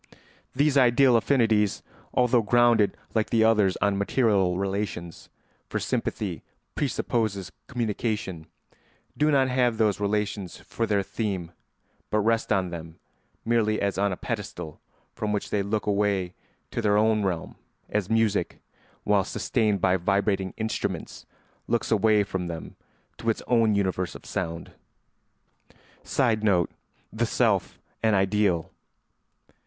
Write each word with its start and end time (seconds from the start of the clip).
These 0.55 0.79
ideal 0.79 1.15
affinities, 1.15 1.83
although 2.11 2.41
grounded 2.41 2.97
like 3.13 3.29
the 3.29 3.43
others 3.43 3.77
on 3.83 3.99
material 3.99 4.57
relations 4.57 5.29
(for 5.69 5.79
sympathy 5.79 6.41
presupposes 6.73 7.51
communication), 7.67 8.47
do 9.15 9.29
not 9.29 9.49
have 9.49 9.77
those 9.77 9.99
relations 9.99 10.57
for 10.57 10.87
their 10.87 11.03
theme 11.03 11.51
but 12.09 12.17
rest 12.21 12.51
on 12.51 12.71
them 12.71 12.97
merely 13.45 13.79
as 13.79 13.99
on 13.99 14.11
a 14.11 14.17
pedestal 14.17 14.81
from 15.13 15.31
which 15.31 15.51
they 15.51 15.61
look 15.61 15.85
away 15.85 16.33
to 16.71 16.81
their 16.81 16.97
own 16.97 17.21
realm, 17.23 17.55
as 17.87 18.09
music, 18.09 18.59
while 19.03 19.23
sustained 19.23 19.81
by 19.81 19.97
vibrating 19.97 20.55
instruments, 20.57 21.27
looks 21.67 21.91
away 21.91 22.23
from 22.23 22.47
them 22.47 22.75
to 23.19 23.29
its 23.29 23.43
own 23.45 23.75
universe 23.75 24.15
of 24.15 24.25
sound. 24.25 24.71
[Sidenote: 26.01 26.71
The 27.13 27.27
self 27.27 27.77
an 28.01 28.15
ideal. 28.15 28.71